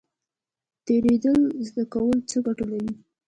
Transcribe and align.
تیریدل 0.85 1.41
زده 1.67 1.83
کول 1.93 2.17
څه 2.29 2.37
ګټه 2.45 2.65
لري؟ 2.71 2.91